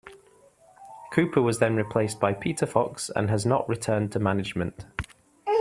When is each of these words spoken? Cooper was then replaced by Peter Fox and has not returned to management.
Cooper 1.11 1.43
was 1.43 1.59
then 1.59 1.75
replaced 1.75 2.19
by 2.19 2.33
Peter 2.33 2.65
Fox 2.65 3.11
and 3.15 3.29
has 3.29 3.45
not 3.45 3.69
returned 3.69 4.11
to 4.13 4.19
management. 4.19 4.83